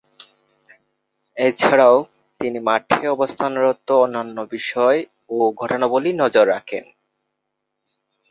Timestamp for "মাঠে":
2.59-3.01